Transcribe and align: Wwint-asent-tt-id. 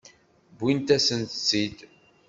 Wwint-asent-tt-id. 0.57 1.77